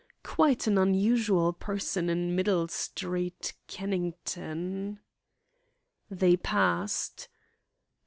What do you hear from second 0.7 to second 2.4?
unusual person in